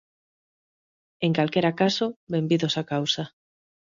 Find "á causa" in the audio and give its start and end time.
2.81-3.23